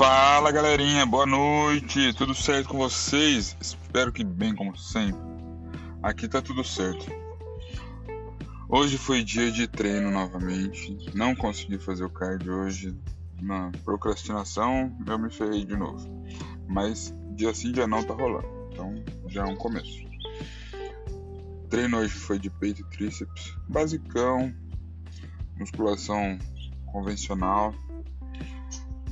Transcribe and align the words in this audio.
Fala 0.00 0.50
galerinha, 0.50 1.04
boa 1.04 1.26
noite, 1.26 2.14
tudo 2.14 2.34
certo 2.34 2.70
com 2.70 2.78
vocês? 2.78 3.54
Espero 3.60 4.10
que 4.10 4.24
bem 4.24 4.54
como 4.54 4.74
sempre. 4.74 5.20
Aqui 6.02 6.26
tá 6.26 6.40
tudo 6.40 6.64
certo. 6.64 7.04
Hoje 8.66 8.96
foi 8.96 9.22
dia 9.22 9.52
de 9.52 9.68
treino 9.68 10.10
novamente, 10.10 10.96
não 11.12 11.36
consegui 11.36 11.78
fazer 11.78 12.02
o 12.02 12.08
card 12.08 12.48
hoje. 12.48 12.96
Na 13.42 13.70
procrastinação 13.84 14.90
eu 15.06 15.18
me 15.18 15.30
ferrei 15.30 15.66
de 15.66 15.76
novo. 15.76 16.08
Mas 16.66 17.14
dia 17.32 17.52
sim, 17.52 17.70
dia 17.70 17.86
não 17.86 18.02
tá 18.02 18.14
rolando, 18.14 18.48
então 18.72 19.04
já 19.28 19.42
é 19.42 19.44
um 19.44 19.56
começo. 19.56 20.02
Treino 21.68 21.98
hoje 21.98 22.14
foi 22.14 22.38
de 22.38 22.48
peito 22.48 22.80
e 22.80 22.84
tríceps, 22.84 23.54
basicão, 23.68 24.50
musculação 25.58 26.38
convencional 26.86 27.74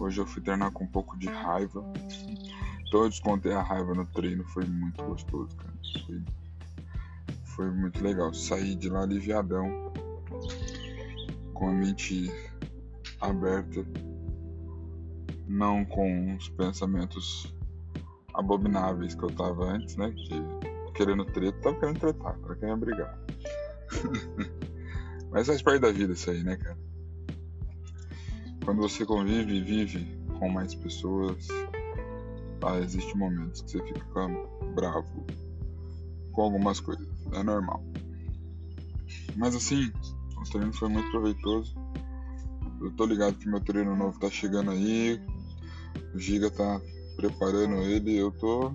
Hoje 0.00 0.20
eu 0.20 0.26
fui 0.26 0.40
treinar 0.42 0.70
com 0.70 0.84
um 0.84 0.88
pouco 0.88 1.18
de 1.18 1.26
raiva. 1.26 1.84
Então 2.86 3.02
eu 3.02 3.08
descontei 3.08 3.52
a 3.52 3.62
raiva 3.62 3.94
no 3.94 4.06
treino, 4.06 4.44
foi 4.44 4.64
muito 4.64 5.02
gostoso, 5.04 5.54
cara. 5.56 5.74
Foi, 6.06 6.22
foi 7.44 7.70
muito 7.70 8.02
legal. 8.02 8.32
Saí 8.32 8.74
de 8.76 8.88
lá 8.88 9.02
aliviadão, 9.02 9.92
com 11.52 11.68
a 11.68 11.72
mente 11.72 12.30
aberta, 13.20 13.84
não 15.46 15.84
com 15.84 16.36
os 16.36 16.48
pensamentos 16.50 17.52
abomináveis 18.32 19.14
que 19.14 19.24
eu 19.24 19.30
tava 19.30 19.64
antes, 19.64 19.96
né? 19.96 20.12
Que 20.12 20.92
querendo 20.94 21.24
treta, 21.24 21.58
tava 21.60 21.78
querendo 21.80 21.98
tretar, 21.98 22.38
tava 22.38 22.56
querendo 22.56 22.78
brigar. 22.78 23.18
Mas 25.30 25.46
faz 25.46 25.60
parte 25.60 25.80
da 25.80 25.90
vida 25.90 26.12
isso 26.12 26.30
aí, 26.30 26.42
né, 26.42 26.56
cara? 26.56 26.87
Quando 28.68 28.82
você 28.82 29.06
convive 29.06 29.54
e 29.54 29.62
vive 29.62 30.06
com 30.38 30.50
mais 30.50 30.74
pessoas, 30.74 31.48
tá, 32.60 32.78
existem 32.80 33.16
momentos 33.16 33.62
que 33.62 33.70
você 33.70 33.82
fica 33.82 34.28
bravo 34.74 35.24
com 36.32 36.42
algumas 36.42 36.78
coisas, 36.78 37.08
é 37.32 37.42
normal. 37.42 37.82
Mas 39.36 39.56
assim, 39.56 39.90
o 40.36 40.50
treino 40.50 40.70
foi 40.74 40.90
muito 40.90 41.10
proveitoso. 41.10 41.74
Eu 42.82 42.90
tô 42.90 43.06
ligado 43.06 43.38
que 43.38 43.48
meu 43.48 43.58
treino 43.58 43.96
novo 43.96 44.20
tá 44.20 44.28
chegando 44.28 44.70
aí, 44.70 45.18
o 46.14 46.18
Giga 46.18 46.50
tá 46.50 46.78
preparando 47.16 47.76
ele, 47.76 48.18
eu 48.18 48.30
tô 48.32 48.70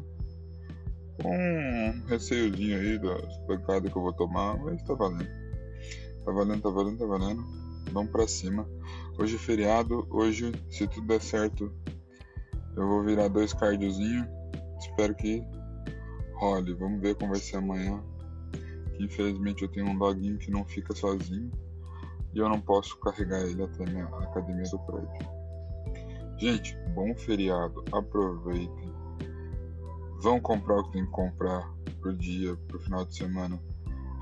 com 1.22 1.38
um 1.38 2.06
receiozinho 2.08 2.80
aí 2.80 2.98
das 2.98 3.38
pancadas 3.46 3.92
que 3.92 3.98
eu 4.00 4.02
vou 4.02 4.14
tomar, 4.14 4.58
mas 4.58 4.82
tá 4.82 4.96
valendo. 4.96 5.30
Tá 6.26 6.32
valendo, 6.32 6.62
tá 6.64 6.70
valendo, 6.72 6.98
tá 6.98 7.06
valendo. 7.06 7.63
Vamos 7.92 8.12
pra 8.12 8.28
cima. 8.28 8.68
Hoje 9.18 9.36
é 9.36 9.40
feriado, 9.40 10.08
hoje, 10.10 10.52
se 10.70 10.88
tudo 10.88 11.08
der 11.08 11.22
certo, 11.22 11.72
eu 12.76 12.88
vou 12.88 13.04
virar 13.04 13.28
dois 13.28 13.54
cardiozinhos. 13.54 14.28
Espero 14.80 15.14
que 15.16 15.44
role. 16.34 16.74
Vamos 16.74 17.02
ver 17.02 17.16
como 17.16 17.32
vai 17.32 17.40
ser 17.40 17.58
amanhã. 17.58 18.04
Que 18.96 19.06
infelizmente 19.06 19.64
eu 19.64 19.70
tenho 19.70 19.88
um 19.88 19.98
doguinho 19.98 20.38
que 20.38 20.52
não 20.52 20.66
fica 20.66 20.94
sozinho. 20.94 21.52
E 22.34 22.40
eu 22.40 22.50
não 22.50 22.60
posso 22.60 23.00
carregar 23.00 23.42
ele 23.42 23.64
até 23.64 23.86
minha 23.86 24.06
academia 24.06 24.64
do 24.64 24.80
prédio. 24.80 25.44
Gente, 26.38 26.76
bom 26.94 27.16
feriado. 27.16 27.84
Aproveitem. 27.92 28.94
Vão 30.22 30.40
comprar 30.40 30.80
o 30.80 30.84
que 30.86 30.94
tem 30.94 31.06
que 31.06 31.12
comprar 31.12 31.72
pro 32.02 32.14
dia, 32.18 32.56
pro 32.68 32.80
final 32.80 33.06
de 33.06 33.16
semana. 33.16 33.62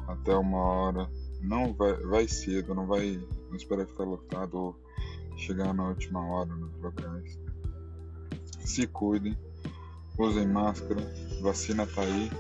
Até 0.07 0.35
uma 0.35 0.57
hora. 0.57 1.09
Não 1.41 1.73
vai, 1.73 1.93
vai 2.03 2.27
cedo, 2.27 2.75
não 2.75 2.85
vai 2.85 3.19
não 3.51 3.57
esperar 3.57 3.85
ficar 3.85 4.05
lotado 4.05 4.57
ou 4.57 4.75
chegar 5.37 5.73
na 5.73 5.89
última 5.89 6.25
hora 6.25 6.55
nos 6.55 6.73
locais. 6.81 7.39
Se 8.59 8.87
cuidem, 8.87 9.37
usem 10.17 10.47
máscara, 10.47 11.01
vacina 11.41 11.85
tá 11.85 12.01
aí, 12.01 12.31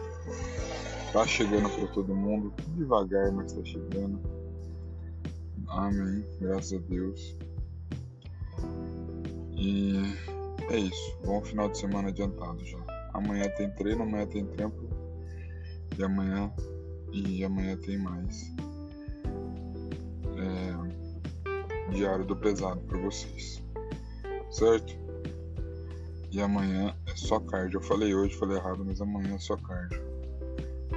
tá 1.11 1.27
chegando 1.27 1.69
para 1.69 1.87
todo 1.87 2.15
mundo, 2.15 2.53
devagar, 2.75 3.31
mas 3.31 3.53
tá 3.53 3.63
chegando. 3.63 4.19
Amém, 5.67 6.25
graças 6.39 6.73
a 6.73 6.77
Deus. 6.87 7.37
E 9.53 9.95
é 10.69 10.77
isso, 10.77 11.17
bom 11.25 11.41
final 11.41 11.69
de 11.69 11.77
semana 11.77 12.09
adiantado 12.09 12.63
já. 12.65 12.79
Amanhã 13.13 13.49
tem 13.57 13.69
treino, 13.71 14.03
amanhã 14.03 14.25
tem 14.25 14.45
trampo 14.45 14.87
e 15.97 16.03
amanhã 16.03 16.51
e 17.11 17.43
amanhã 17.43 17.75
tem 17.77 17.97
mais. 17.97 18.51
É, 20.37 20.90
diário 21.91 22.25
do 22.25 22.35
pesado 22.35 22.81
para 22.81 22.99
vocês, 22.99 23.61
certo? 24.49 24.93
E 26.31 26.41
amanhã 26.41 26.95
é 27.07 27.15
só 27.15 27.39
card. 27.39 27.75
Eu 27.75 27.81
falei 27.81 28.15
hoje, 28.15 28.35
falei 28.37 28.57
errado, 28.57 28.83
mas 28.85 29.01
amanhã 29.01 29.35
é 29.35 29.39
só 29.39 29.57
card. 29.57 30.01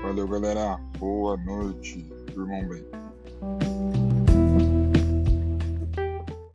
Valeu, 0.00 0.28
galera. 0.28 0.78
Boa 0.99 1.37
noite. 1.37 2.03
Durmam 2.34 2.69
bem. 2.69 4.03